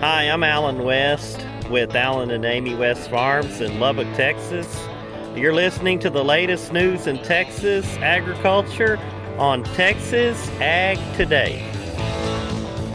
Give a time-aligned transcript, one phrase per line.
[0.00, 4.86] Hi, I'm Alan West with Alan and Amy West Farms in Lubbock, Texas.
[5.34, 8.98] You're listening to the latest news in Texas agriculture
[9.38, 11.66] on Texas Ag Today.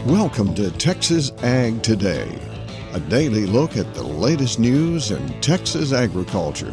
[0.06, 2.38] Welcome to Texas Ag Today,
[2.92, 6.72] a daily look at the latest news in Texas agriculture.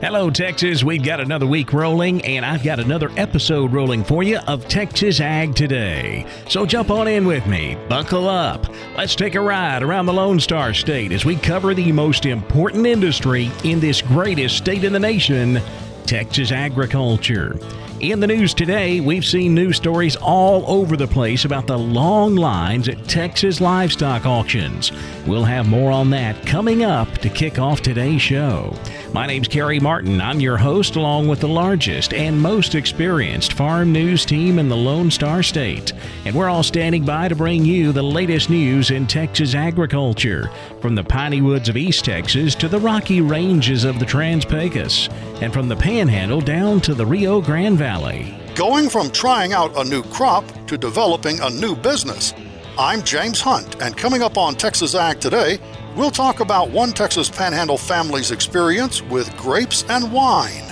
[0.00, 0.84] Hello, Texas.
[0.84, 5.18] We've got another week rolling, and I've got another episode rolling for you of Texas
[5.18, 6.24] Ag Today.
[6.48, 7.76] So jump on in with me.
[7.88, 8.68] Buckle up.
[8.96, 12.86] Let's take a ride around the Lone Star State as we cover the most important
[12.86, 15.60] industry in this greatest state in the nation
[16.06, 17.58] Texas agriculture.
[18.00, 22.36] In the news today, we've seen news stories all over the place about the long
[22.36, 24.90] lines at Texas livestock auctions.
[25.26, 28.72] We'll have more on that coming up to kick off today's show.
[29.12, 30.20] My name's Kerry Martin.
[30.20, 34.76] I'm your host, along with the largest and most experienced farm news team in the
[34.76, 35.94] Lone Star State.
[36.26, 40.50] And we're all standing by to bring you the latest news in Texas agriculture,
[40.82, 45.08] from the piney woods of East Texas to the rocky ranges of the Trans Pecos,
[45.40, 47.78] and from the Panhandle down to the Rio Grande.
[47.78, 48.34] Valley.
[48.54, 52.34] Going from trying out a new crop to developing a new business.
[52.78, 55.58] I'm James Hunt, and coming up on Texas Ag today,
[55.96, 60.64] we'll talk about one Texas Panhandle family's experience with grapes and wine.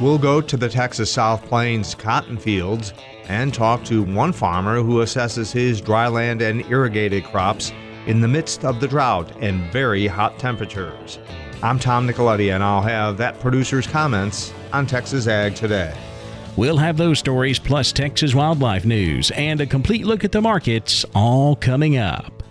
[0.00, 2.92] We'll go to the Texas South Plains cotton fields
[3.28, 7.72] and talk to one farmer who assesses his dryland and irrigated crops
[8.06, 11.18] in the midst of the drought and very hot temperatures.
[11.62, 15.96] I'm Tom Nicoletti, and I'll have that producer's comments on Texas Ag today.
[16.56, 21.04] We'll have those stories plus Texas wildlife news and a complete look at the markets
[21.14, 22.43] all coming up.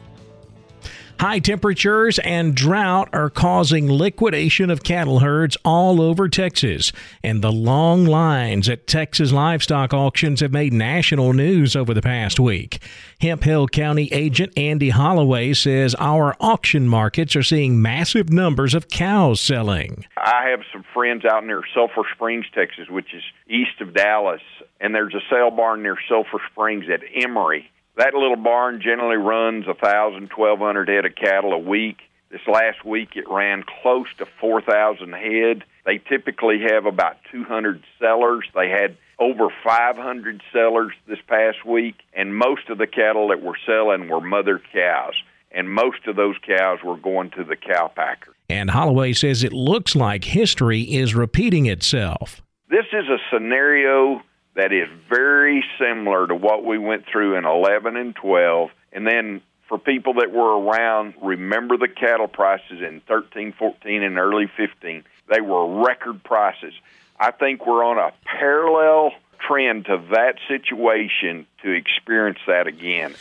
[1.19, 6.92] High temperatures and drought are causing liquidation of cattle herds all over Texas,
[7.23, 12.39] and the long lines at Texas livestock auctions have made national news over the past
[12.39, 12.82] week.
[13.21, 19.39] Hemphill County agent Andy Holloway says our auction markets are seeing massive numbers of cows
[19.39, 20.05] selling.
[20.17, 24.42] I have some friends out near Sulphur Springs, Texas, which is east of Dallas,
[24.82, 29.65] and there's a sale barn near Sulphur Springs at Emory that little barn generally runs
[29.67, 31.98] a thousand, twelve hundred head of cattle a week.
[32.31, 35.64] This last week it ran close to 4,000 head.
[35.86, 38.43] They typically have about 200 sellers.
[38.55, 43.58] They had over 500 sellers this past week, and most of the cattle that were
[43.67, 45.14] selling were mother cows,
[45.52, 48.33] and most of those cows were going to the cow packers.
[48.49, 52.42] And Holloway says it looks like history is repeating itself.
[52.67, 54.23] This is a scenario
[54.55, 58.69] that is very similar to what we went through in 11 and 12.
[58.91, 64.17] And then for people that were around, remember the cattle prices in 13, 14, and
[64.17, 65.03] early 15.
[65.30, 66.73] They were record prices.
[67.19, 69.11] I think we're on a parallel
[69.47, 73.14] trend to that situation to experience that again.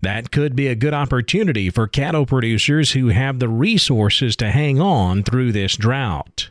[0.00, 4.80] That could be a good opportunity for cattle producers who have the resources to hang
[4.80, 6.50] on through this drought.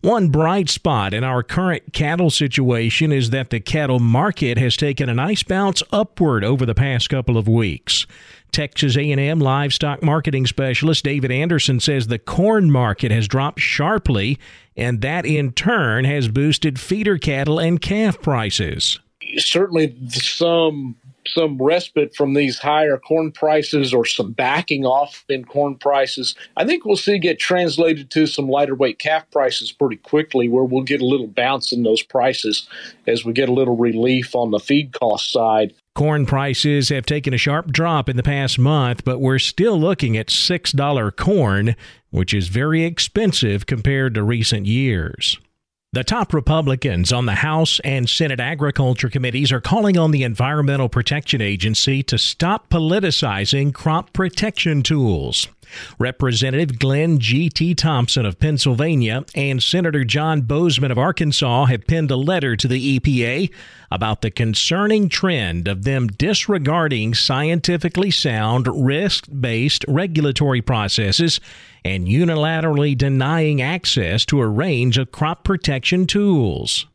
[0.00, 5.08] One bright spot in our current cattle situation is that the cattle market has taken
[5.08, 8.06] a nice bounce upward over the past couple of weeks.
[8.52, 14.38] Texas A&M livestock marketing specialist David Anderson says the corn market has dropped sharply
[14.76, 19.00] and that in turn has boosted feeder cattle and calf prices.
[19.38, 20.96] Certainly some
[21.26, 26.64] some respite from these higher corn prices or some backing off in corn prices, I
[26.64, 30.82] think we'll see get translated to some lighter weight calf prices pretty quickly, where we'll
[30.82, 32.68] get a little bounce in those prices
[33.06, 35.74] as we get a little relief on the feed cost side.
[35.94, 40.16] Corn prices have taken a sharp drop in the past month, but we're still looking
[40.16, 41.74] at $6 corn,
[42.10, 45.38] which is very expensive compared to recent years.
[45.96, 50.90] The top Republicans on the House and Senate Agriculture Committees are calling on the Environmental
[50.90, 55.48] Protection Agency to stop politicizing crop protection tools.
[55.98, 57.74] Representative Glenn G.T.
[57.74, 62.98] Thompson of Pennsylvania and Senator John Boozman of Arkansas have penned a letter to the
[62.98, 63.52] EPA
[63.90, 71.40] about the concerning trend of them disregarding scientifically sound, risk based regulatory processes
[71.84, 76.86] and unilaterally denying access to a range of crop protection tools.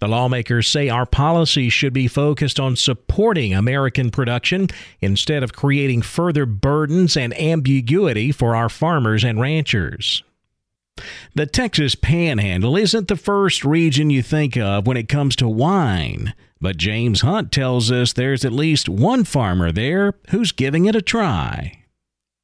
[0.00, 4.68] The lawmakers say our policy should be focused on supporting American production
[5.00, 10.22] instead of creating further burdens and ambiguity for our farmers and ranchers.
[11.34, 16.34] The Texas Panhandle isn't the first region you think of when it comes to wine,
[16.60, 21.02] but James Hunt tells us there's at least one farmer there who's giving it a
[21.02, 21.81] try.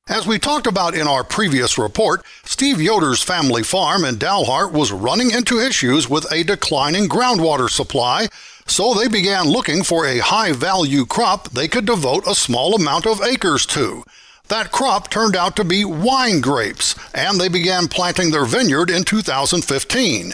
[0.08, 4.90] As we talked about in our previous report, Steve Yoder's family farm in Dalhart was
[4.90, 8.28] running into issues with a declining groundwater supply,
[8.66, 13.06] so they began looking for a high value crop they could devote a small amount
[13.06, 14.02] of acres to.
[14.48, 19.04] That crop turned out to be wine grapes, and they began planting their vineyard in
[19.04, 20.32] 2015.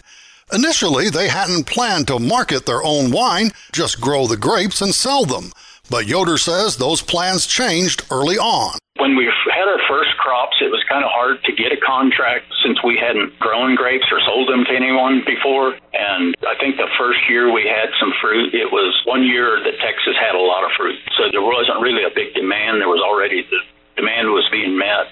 [0.53, 5.25] Initially, they hadn't planned to market their own wine, just grow the grapes and sell
[5.25, 5.51] them.
[5.91, 8.79] But Yoder says those plans changed early on.
[8.97, 12.47] When we had our first crops, it was kind of hard to get a contract
[12.63, 15.75] since we hadn't grown grapes or sold them to anyone before.
[15.93, 19.77] And I think the first year we had some fruit, it was one year that
[19.83, 20.97] Texas had a lot of fruit.
[21.19, 22.81] So there wasn't really a big demand.
[22.81, 23.61] There was already the
[23.97, 25.11] demand was being met.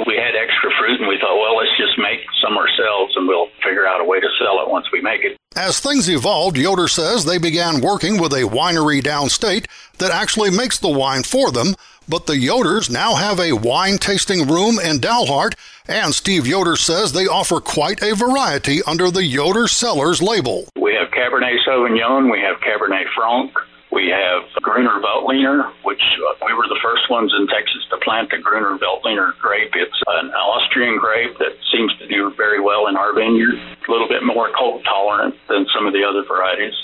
[0.00, 3.28] So we had extra fruit and we thought, well, let's just make some ourselves and
[3.28, 5.36] we'll figure out a way to sell it once we make it.
[5.56, 9.66] As things evolved, Yoder says they began working with a winery downstate
[9.98, 11.74] that actually makes the wine for them,
[12.08, 15.54] but the Yoders now have a wine tasting room in Dalhart,
[15.86, 20.68] and Steve Yoder says they offer quite a variety under the Yoder Cellars label.
[20.80, 23.52] We have Cabernet Sauvignon, we have Cabernet Franc,
[23.92, 28.30] we have Gruner Veltliner, which uh, we were the first ones in Texas to plant
[28.30, 29.72] the Gruner Veltliner grape.
[29.74, 34.08] It's an Austrian grape that seems to do very well in our vineyard, a little
[34.08, 36.74] bit more cold tolerant than some of the other varieties.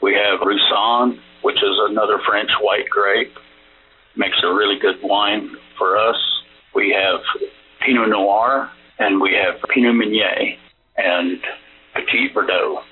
[0.00, 3.34] We have Roussanne, which is another French white grape,
[4.16, 6.16] makes a really good wine for us.
[6.74, 7.20] We have
[7.84, 10.56] Pinot Noir, and we have Pinot Meunier
[10.96, 11.40] and
[11.94, 12.82] Petit Verdot.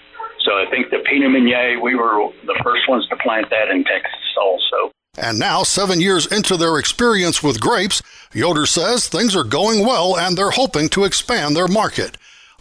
[0.44, 3.82] So I think the Pinot Meunier, we were the first ones to plant that in
[3.84, 4.92] Texas also.
[5.16, 8.02] And now, seven years into their experience with grapes,
[8.34, 12.16] Yoder says things are going well and they're hoping to expand their market.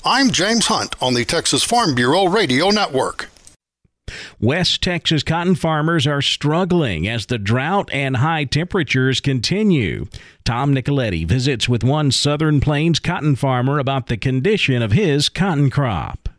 [0.05, 3.29] I'm James Hunt on the Texas Farm Bureau Radio Network.
[4.39, 10.05] West Texas cotton farmers are struggling as the drought and high temperatures continue.
[10.43, 15.69] Tom Nicoletti visits with one Southern Plains cotton farmer about the condition of his cotton
[15.69, 16.29] crop.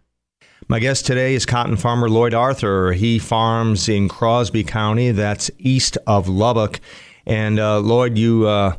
[0.66, 2.92] My guest today is cotton farmer Lloyd Arthur.
[2.92, 6.80] He farms in Crosby County, that's east of Lubbock.
[7.26, 8.76] And uh, Lloyd, you uh,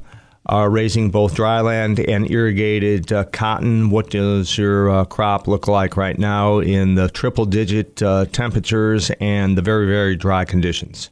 [0.47, 3.91] are raising both dryland and irrigated uh, cotton.
[3.91, 9.11] What does your uh, crop look like right now in the triple digit uh, temperatures
[9.19, 11.11] and the very, very dry conditions?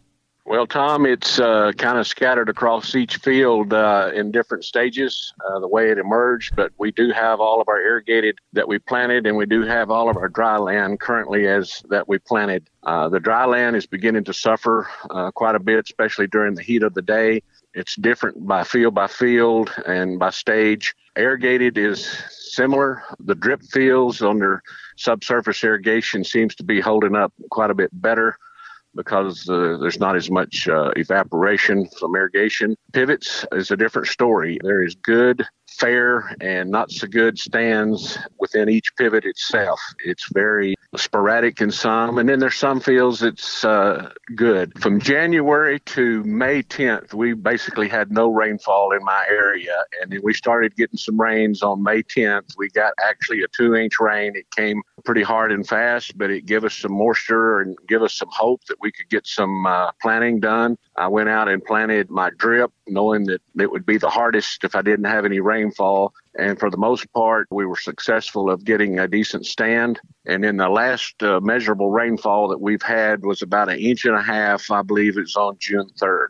[0.53, 5.57] Well, Tom, it's uh, kind of scattered across each field uh, in different stages, uh,
[5.57, 6.55] the way it emerged.
[6.55, 9.89] But we do have all of our irrigated that we planted, and we do have
[9.89, 12.69] all of our dry land currently as that we planted.
[12.83, 16.61] Uh, the dry land is beginning to suffer uh, quite a bit, especially during the
[16.61, 17.41] heat of the day.
[17.73, 20.93] It's different by field by field and by stage.
[21.15, 23.01] Irrigated is similar.
[23.21, 24.61] The drip fields under
[24.97, 28.37] subsurface irrigation seems to be holding up quite a bit better
[28.95, 32.75] because uh, there's not as much uh, evaporation from irrigation.
[32.91, 34.59] Pivots is a different story.
[34.61, 35.45] There is good
[35.79, 39.79] fair and not so good stands within each pivot itself.
[40.05, 44.79] It's very sporadic in some, and then there's some fields it's uh, good.
[44.79, 50.19] From January to May 10th, we basically had no rainfall in my area, and then
[50.23, 52.55] we started getting some rains on May 10th.
[52.57, 54.35] We got actually a two inch rain.
[54.35, 58.13] It came pretty hard and fast, but it gave us some moisture and give us
[58.13, 60.77] some hope that we could get some uh, planting done.
[60.95, 64.75] I went out and planted my drip, knowing that it would be the hardest if
[64.75, 66.13] I didn't have any rainfall.
[66.37, 69.99] And for the most part, we were successful of getting a decent stand.
[70.25, 74.15] And then the last uh, measurable rainfall that we've had was about an inch and
[74.15, 74.69] a half.
[74.69, 76.27] I believe it's on June 3rd.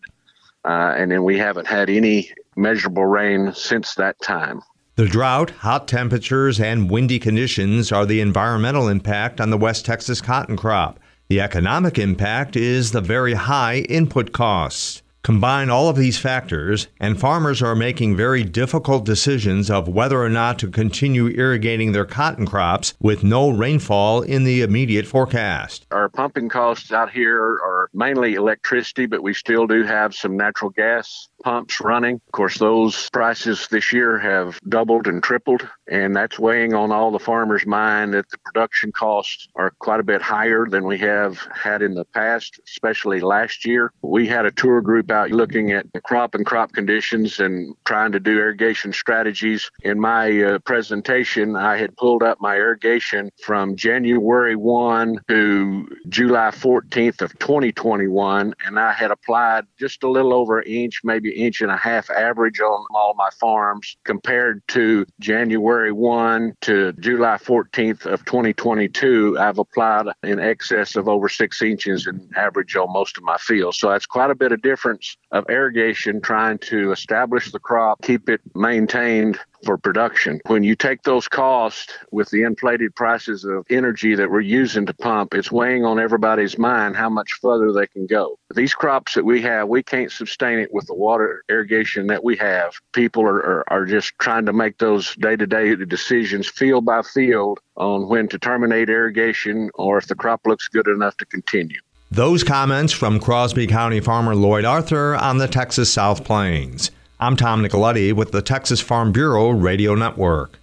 [0.65, 4.61] Uh, and then we haven't had any measurable rain since that time.
[4.95, 10.21] The drought, hot temperatures, and windy conditions are the environmental impact on the West Texas
[10.21, 10.99] cotton crop.
[11.33, 15.01] The economic impact is the very high input costs.
[15.23, 20.29] Combine all of these factors, and farmers are making very difficult decisions of whether or
[20.29, 25.87] not to continue irrigating their cotton crops with no rainfall in the immediate forecast.
[25.89, 30.69] Our pumping costs out here are mainly electricity, but we still do have some natural
[30.69, 32.15] gas pumps running.
[32.15, 37.11] Of course, those prices this year have doubled and tripled, and that's weighing on all
[37.11, 41.37] the farmers' mind that the production costs are quite a bit higher than we have
[41.53, 43.91] had in the past, especially last year.
[44.01, 48.13] We had a tour group out looking at the crop and crop conditions and trying
[48.13, 49.69] to do irrigation strategies.
[49.83, 56.51] In my uh, presentation, I had pulled up my irrigation from January 1 to July
[56.51, 61.61] 14th of 2021, and I had applied just a little over an inch, maybe inch
[61.61, 68.05] and a half average on all my farms compared to January 1 to July 14th
[68.05, 69.37] of 2022.
[69.39, 73.77] I've applied in excess of over six inches in average on most of my fields.
[73.77, 78.29] So that's quite a bit of difference of irrigation trying to establish the crop, keep
[78.29, 80.39] it maintained for production.
[80.47, 84.93] When you take those costs with the inflated prices of energy that we're using to
[84.93, 88.37] pump, it's weighing on everybody's mind how much further they can go.
[88.55, 92.35] These crops that we have, we can't sustain it with the water irrigation that we
[92.37, 92.73] have.
[92.93, 97.01] People are, are, are just trying to make those day to day decisions field by
[97.01, 101.79] field on when to terminate irrigation or if the crop looks good enough to continue.
[102.11, 106.91] Those comments from Crosby County farmer Lloyd Arthur on the Texas South Plains.
[107.23, 110.59] I'm Tom Nicoletti with the Texas Farm Bureau Radio Network.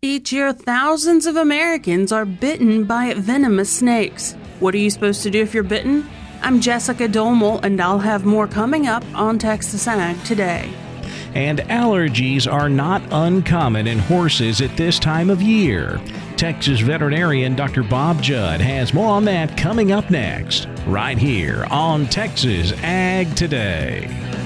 [0.00, 4.34] Each year, thousands of Americans are bitten by venomous snakes.
[4.60, 6.08] What are you supposed to do if you're bitten?
[6.40, 10.72] I'm Jessica Domel, and I'll have more coming up on Texas Ag today.
[11.34, 16.00] And allergies are not uncommon in horses at this time of year.
[16.36, 17.82] Texas veterinarian Dr.
[17.82, 24.37] Bob Judd has more on that coming up next, right here on Texas Ag Today.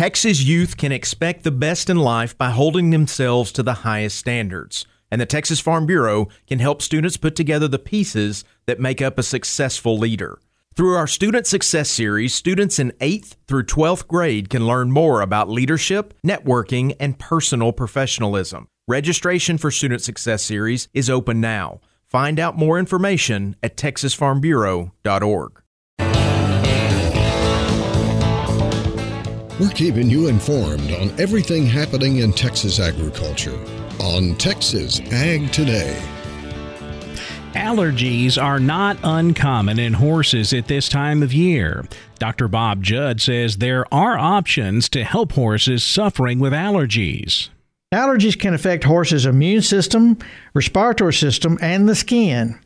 [0.00, 4.86] Texas youth can expect the best in life by holding themselves to the highest standards,
[5.10, 9.18] and the Texas Farm Bureau can help students put together the pieces that make up
[9.18, 10.38] a successful leader.
[10.74, 15.50] Through our Student Success Series, students in 8th through 12th grade can learn more about
[15.50, 18.68] leadership, networking, and personal professionalism.
[18.88, 21.78] Registration for Student Success Series is open now.
[22.06, 25.62] Find out more information at texasfarmbureau.org.
[29.60, 33.58] We're keeping you informed on everything happening in Texas agriculture
[34.00, 36.02] on Texas Ag Today.
[37.52, 41.84] Allergies are not uncommon in horses at this time of year.
[42.18, 42.48] Dr.
[42.48, 47.50] Bob Judd says there are options to help horses suffering with allergies.
[47.92, 50.16] Allergies can affect horses' immune system,
[50.54, 52.58] respiratory system, and the skin.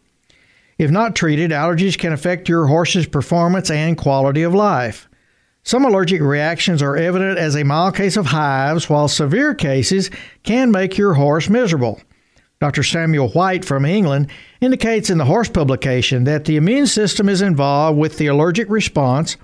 [0.78, 5.08] If not treated, allergies can affect your horse's performance and quality of life.
[5.66, 10.10] Some allergic reactions are evident as a mild case of hives, while severe cases
[10.42, 12.02] can make your horse miserable.
[12.60, 12.82] Dr.
[12.82, 14.28] Samuel White from England
[14.60, 19.38] indicates in the horse publication that the immune system is involved with the allergic response,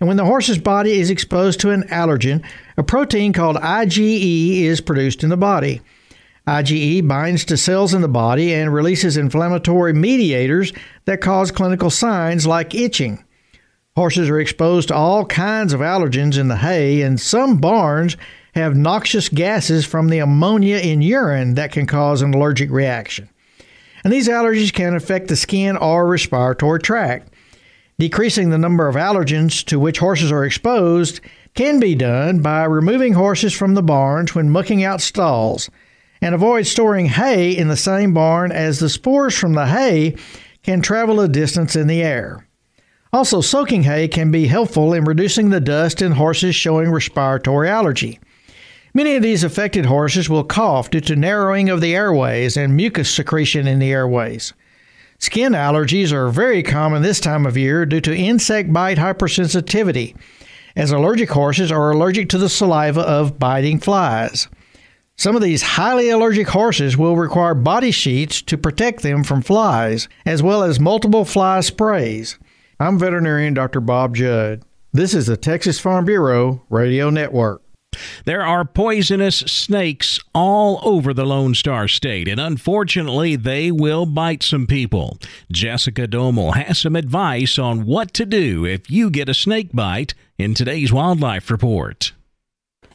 [0.00, 2.42] and when the horse's body is exposed to an allergen,
[2.78, 5.82] a protein called IgE is produced in the body.
[6.46, 10.72] IgE binds to cells in the body and releases inflammatory mediators
[11.04, 13.22] that cause clinical signs like itching.
[13.96, 18.18] Horses are exposed to all kinds of allergens in the hay, and some barns
[18.54, 23.30] have noxious gases from the ammonia in urine that can cause an allergic reaction.
[24.04, 27.32] And these allergies can affect the skin or respiratory tract.
[27.98, 31.22] Decreasing the number of allergens to which horses are exposed
[31.54, 35.70] can be done by removing horses from the barns when mucking out stalls,
[36.20, 40.14] and avoid storing hay in the same barn as the spores from the hay
[40.62, 42.45] can travel a distance in the air.
[43.16, 48.20] Also, soaking hay can be helpful in reducing the dust in horses showing respiratory allergy.
[48.92, 53.10] Many of these affected horses will cough due to narrowing of the airways and mucus
[53.10, 54.52] secretion in the airways.
[55.18, 60.14] Skin allergies are very common this time of year due to insect bite hypersensitivity,
[60.76, 64.46] as allergic horses are allergic to the saliva of biting flies.
[65.16, 70.06] Some of these highly allergic horses will require body sheets to protect them from flies,
[70.26, 72.36] as well as multiple fly sprays.
[72.78, 73.80] I'm veterinarian Dr.
[73.80, 74.62] Bob Judd.
[74.92, 77.62] This is the Texas Farm Bureau Radio Network.
[78.26, 84.42] There are poisonous snakes all over the Lone Star State, and unfortunately, they will bite
[84.42, 85.18] some people.
[85.50, 90.12] Jessica Domel has some advice on what to do if you get a snake bite
[90.36, 92.12] in today's Wildlife Report.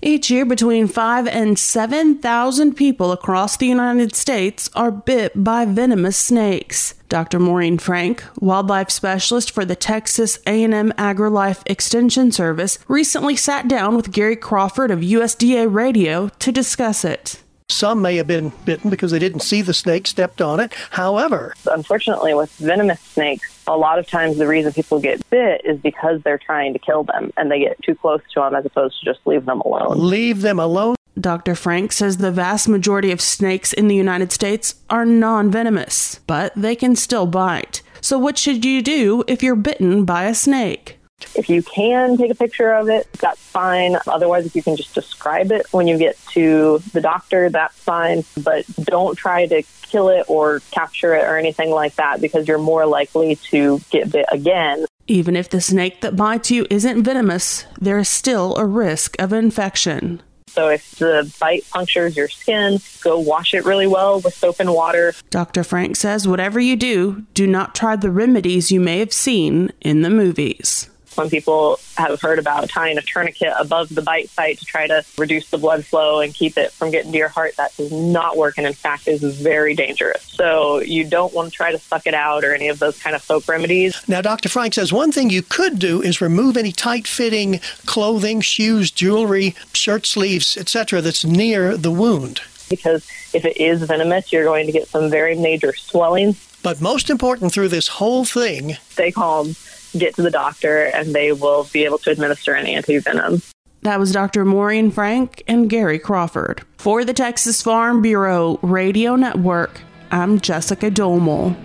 [0.03, 6.17] Each year, between 5 and 7,000 people across the United States are bit by venomous
[6.17, 6.95] snakes.
[7.07, 7.37] Dr.
[7.37, 14.11] Maureen Frank, wildlife specialist for the Texas A&M AgriLife Extension Service, recently sat down with
[14.11, 17.43] Gary Crawford of USDA Radio to discuss it.
[17.69, 20.73] Some may have been bitten because they didn't see the snake, stepped on it.
[20.89, 25.79] However, unfortunately, with venomous snakes, a lot of times the reason people get bit is
[25.79, 28.99] because they're trying to kill them and they get too close to them as opposed
[28.99, 29.95] to just leave them alone.
[29.97, 30.95] Leave them alone.
[31.19, 31.55] Dr.
[31.55, 36.53] Frank says the vast majority of snakes in the United States are non venomous, but
[36.55, 37.81] they can still bite.
[37.99, 40.97] So, what should you do if you're bitten by a snake?
[41.35, 43.97] If you can take a picture of it, that's fine.
[44.07, 48.23] Otherwise, if you can just describe it when you get to the doctor, that's fine.
[48.41, 52.57] But don't try to kill it or capture it or anything like that because you're
[52.57, 54.85] more likely to get bit again.
[55.07, 59.33] Even if the snake that bites you isn't venomous, there is still a risk of
[59.33, 60.21] infection.
[60.47, 64.73] So if the bite punctures your skin, go wash it really well with soap and
[64.73, 65.13] water.
[65.29, 65.63] Dr.
[65.63, 70.01] Frank says whatever you do, do not try the remedies you may have seen in
[70.01, 70.89] the movies.
[71.11, 75.03] Some people have heard about tying a tourniquet above the bite site to try to
[75.17, 77.55] reduce the blood flow and keep it from getting to your heart.
[77.57, 80.23] That does not work and, in fact, is very dangerous.
[80.23, 83.13] So you don't want to try to suck it out or any of those kind
[83.13, 84.01] of folk remedies.
[84.07, 84.47] Now, Dr.
[84.47, 89.53] Frank says one thing you could do is remove any tight fitting clothing, shoes, jewelry,
[89.73, 92.41] shirt sleeves, etc., that's near the wound.
[92.69, 96.37] Because if it is venomous, you're going to get some very major swelling.
[96.63, 99.55] But most important through this whole thing, stay calm
[99.97, 103.43] get to the doctor and they will be able to administer an antivenom.
[103.83, 104.45] That was Dr.
[104.45, 106.63] Maureen Frank and Gary Crawford.
[106.77, 109.81] For the Texas Farm Bureau Radio Network,
[110.11, 111.55] I'm Jessica Domel.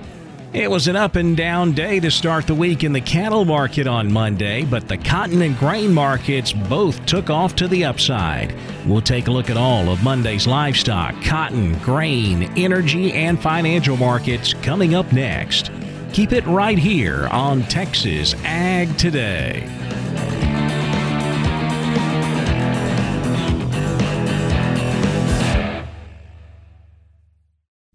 [0.52, 3.86] It was an up and down day to start the week in the cattle market
[3.86, 8.54] on Monday, but the cotton and grain markets both took off to the upside.
[8.86, 14.54] We'll take a look at all of Monday's livestock, cotton, grain, energy, and financial markets
[14.54, 15.70] coming up next.
[16.16, 19.68] Keep it right here on Texas Ag Today.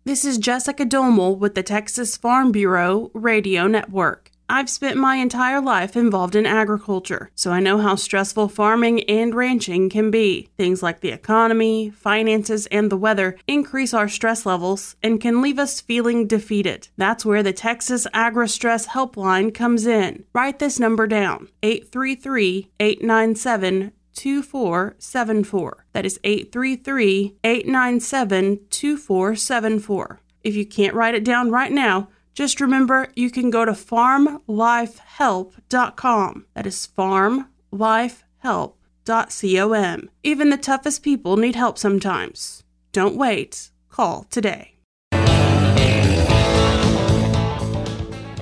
[0.04, 4.31] This is Jessica Domel with the Texas Farm Bureau Radio Network.
[4.52, 9.34] I've spent my entire life involved in agriculture, so I know how stressful farming and
[9.34, 10.50] ranching can be.
[10.58, 15.58] Things like the economy, finances, and the weather increase our stress levels and can leave
[15.58, 16.90] us feeling defeated.
[16.98, 20.26] That's where the Texas Agri Stress Helpline comes in.
[20.34, 25.86] Write this number down 833 897 2474.
[25.94, 30.20] That is 833 897 2474.
[30.44, 36.46] If you can't write it down right now, just remember you can go to farmlifehelp.com.
[36.54, 38.74] That is farmlifehelp.com.
[40.24, 42.64] Even the toughest people need help sometimes.
[42.92, 43.72] Don't wait.
[43.90, 44.76] Call today.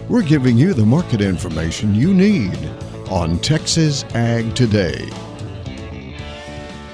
[0.09, 2.57] We're giving you the market information you need
[3.09, 5.09] on Texas Ag Today.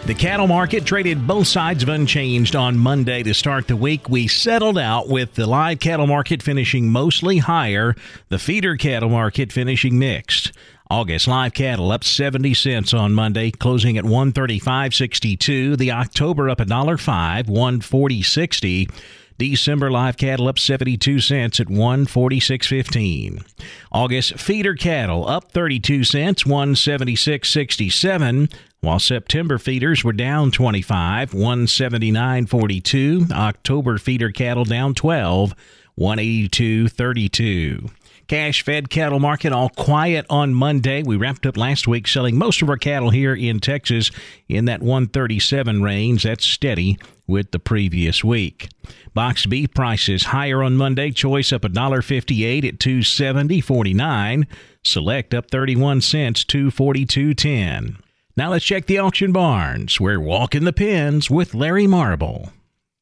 [0.06, 4.08] The cattle market traded both sides of unchanged on Monday to start the week.
[4.08, 7.96] We settled out with the live cattle market finishing mostly higher,
[8.30, 10.52] the feeder cattle market finishing mixed.
[10.92, 15.76] August live cattle up 70 cents on Monday, closing at 135.62.
[15.76, 18.92] The October up $1.05, 140.60.
[19.38, 23.46] December live cattle up 72 cents at 146.15.
[23.92, 28.52] August feeder cattle up 32 cents, 176.67
[28.86, 33.32] while September feeders were down 25, 179.42.
[33.32, 35.56] October feeder cattle down 12,
[36.00, 37.90] 182.32.
[38.28, 41.04] Cash fed cattle market all quiet on Monday.
[41.04, 44.10] We wrapped up last week selling most of our cattle here in Texas
[44.50, 46.24] in that 137 range.
[46.24, 48.70] That's steady with the previous week.
[49.14, 51.12] Box beef prices higher on Monday.
[51.12, 54.48] Choice up $1.58 at 270.49.
[54.84, 57.98] Select up 31 cents, 242.10.
[58.38, 60.00] Now let's check the auction barns.
[60.00, 62.52] We're walking the pens with Larry Marble.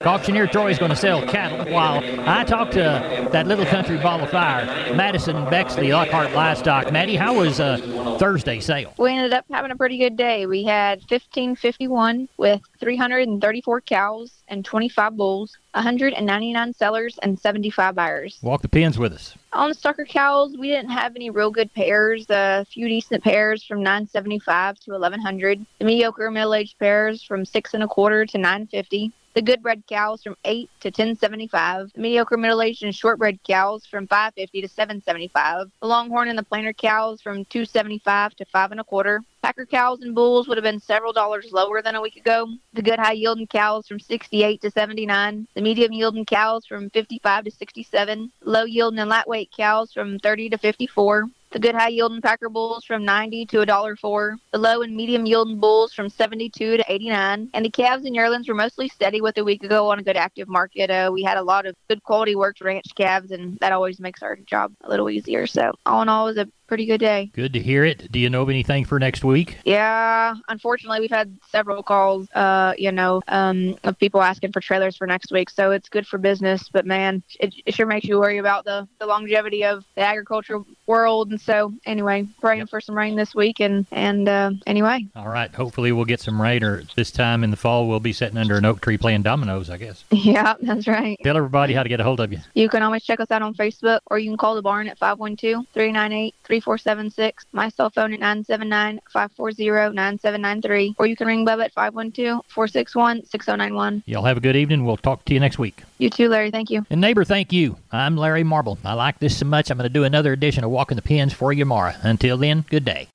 [0.05, 4.29] Auctioneer Troy's going to sell cattle while I talk to that little country ball of
[4.29, 6.91] fire, Madison Bexley, Lockhart Livestock.
[6.91, 8.93] Maddie, how was uh, Thursday sale?
[8.97, 10.45] We ended up having a pretty good day.
[10.45, 18.39] We had 1551 with 334 cows and 25 bulls, 199 sellers, and 75 buyers.
[18.41, 19.35] Walk the pens with us.
[19.53, 22.25] On the sucker cows, we didn't have any real good pairs.
[22.29, 25.65] A few decent pairs from 975 to 1100.
[25.79, 30.23] The mediocre middle-aged pairs from six and a quarter to 950 the good bred cows
[30.23, 35.87] from 8 to 1075, the mediocre middle-aged and shortbred cows from 550 to 775, the
[35.87, 39.21] longhorn and the plainer cows from 275 to 5 and a quarter.
[39.41, 42.47] Packer cows and bulls would have been several dollars lower than a week ago.
[42.73, 47.45] The good high yielding cows from 68 to 79, the medium yielding cows from 55
[47.45, 52.21] to 67, low yielding and lightweight cows from 30 to 54, the good high yielding
[52.21, 56.83] packer bulls from 90 to $1.04, the low and medium yielding bulls from 72 to
[56.91, 60.03] 89, and the calves and yearlings were mostly steady with a week ago on a
[60.03, 60.89] good active market.
[60.89, 64.23] Uh, we had a lot of good quality worked ranch calves, and that always makes
[64.23, 65.45] our job a little easier.
[65.45, 67.29] So all in all, it was a pretty good day.
[67.33, 68.11] Good to hear it.
[68.11, 69.57] Do you know of anything for next week?
[69.65, 74.97] Yeah, unfortunately, we've had several calls, uh, you know, um, of people asking for trailers
[74.97, 75.49] for next week.
[75.49, 78.87] So it's good for business, but man, it, it sure makes you worry about the,
[78.99, 81.31] the longevity of the agricultural world.
[81.31, 82.69] And so, anyway, praying yep.
[82.69, 83.59] for some rain this week.
[83.59, 85.53] And and uh, anyway, all right.
[85.53, 88.57] Hopefully, we'll get some rain, or this time in the fall, we'll be sitting under
[88.57, 89.69] an oak tree playing dominoes.
[89.69, 90.03] I guess.
[90.23, 91.19] Yeah, that's right.
[91.21, 92.39] Tell everybody how to get a hold of you.
[92.53, 94.97] You can always check us out on Facebook, or you can call the barn at
[94.97, 97.45] 512 398 3476.
[97.51, 100.95] My cell phone at 979 540 9793.
[100.97, 104.03] Or you can ring Bubba at 512 461 6091.
[104.05, 104.85] Y'all have a good evening.
[104.85, 105.83] We'll talk to you next week.
[105.97, 106.51] You too, Larry.
[106.51, 106.85] Thank you.
[106.89, 107.77] And neighbor, thank you.
[107.91, 108.77] I'm Larry Marble.
[108.83, 111.33] I like this so much, I'm going to do another edition of Walking the Pens
[111.33, 111.93] for you tomorrow.
[112.01, 113.07] Until then, good day.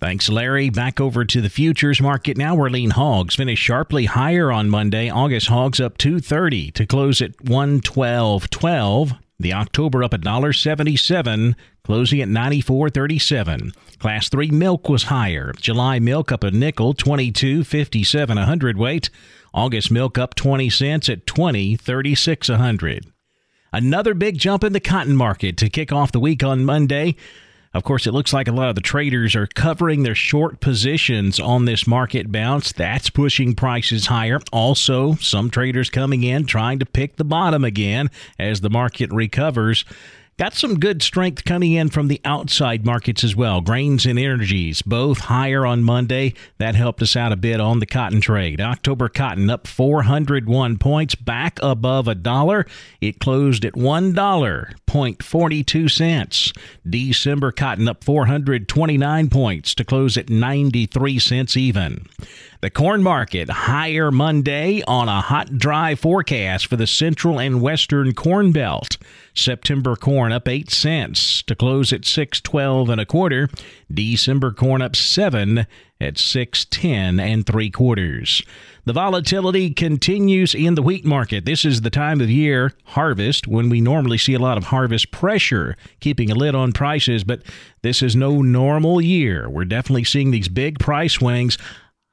[0.00, 0.70] Thanks, Larry.
[0.70, 2.54] Back over to the futures market now.
[2.54, 5.10] Where lean hogs finished sharply higher on Monday.
[5.10, 9.18] August hogs up 230 to close at 112.12.
[9.40, 13.74] The October up $1.77, closing at 94.37.
[13.98, 15.54] Class 3 milk was higher.
[15.58, 19.08] July milk up a nickel, 22.57 a hundredweight.
[19.54, 23.06] August milk up 20 cents at 20.36 a hundred.
[23.72, 27.16] Another big jump in the cotton market to kick off the week on Monday.
[27.72, 31.38] Of course, it looks like a lot of the traders are covering their short positions
[31.38, 32.72] on this market bounce.
[32.72, 34.40] That's pushing prices higher.
[34.52, 39.84] Also, some traders coming in trying to pick the bottom again as the market recovers.
[40.40, 43.60] Got some good strength coming in from the outside markets as well.
[43.60, 46.32] Grains and energies, both higher on Monday.
[46.56, 48.58] That helped us out a bit on the cotton trade.
[48.58, 52.64] October cotton up 401 points, back above a dollar.
[53.02, 53.76] It closed at
[54.90, 56.52] $1.42.
[56.88, 62.06] December cotton up 429 points to close at 93 cents even.
[62.60, 68.12] The corn market higher Monday on a hot, dry forecast for the central and western
[68.14, 68.98] corn belt.
[69.32, 73.48] September corn up 8 cents to close at 612 and a quarter.
[73.92, 75.66] December corn up 7
[76.00, 78.42] at 610 and 3 quarters.
[78.84, 81.44] The volatility continues in the wheat market.
[81.44, 85.10] This is the time of year, harvest, when we normally see a lot of harvest
[85.10, 87.42] pressure keeping a lid on prices, but
[87.82, 89.48] this is no normal year.
[89.48, 91.58] We're definitely seeing these big price swings.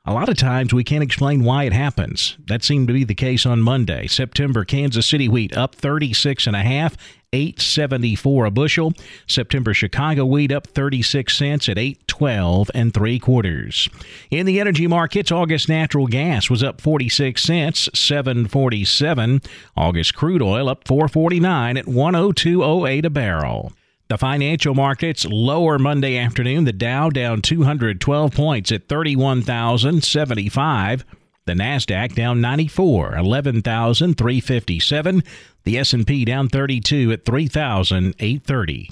[0.06, 2.38] A lot of times we can't explain why it happens.
[2.48, 4.08] That seemed to be the case on Monday.
[4.08, 6.96] September Kansas City wheat up 36 and a half,
[7.34, 8.94] 874 a bushel.
[9.28, 11.78] September Chicago wheat up 36 cents at
[12.18, 13.90] 812 and 3 quarters.
[14.32, 19.42] In the energy markets, August natural gas was up 46 cents, 747.
[19.76, 23.72] August crude oil up 449 at 10208 a barrel.
[24.10, 26.64] The financial markets lower Monday afternoon.
[26.64, 31.06] The Dow down 212 points at 31,075.
[31.46, 35.24] The Nasdaq down 94, 11,357.
[35.64, 38.90] The S&P down 32 at 3,830.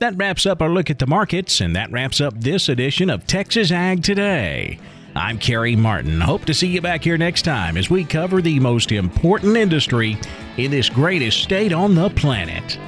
[0.00, 3.26] That wraps up our look at the markets and that wraps up this edition of
[3.26, 4.78] Texas Ag Today.
[5.16, 6.20] I'm Kerry Martin.
[6.20, 10.16] Hope to see you back here next time as we cover the most important industry
[10.56, 12.78] in this greatest state on the planet.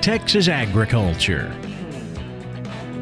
[0.00, 1.54] Texas agriculture.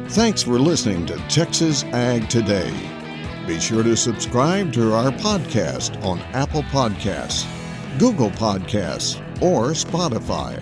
[0.09, 2.73] Thanks for listening to Texas Ag Today.
[3.47, 7.47] Be sure to subscribe to our podcast on Apple Podcasts,
[7.97, 10.61] Google Podcasts, or Spotify.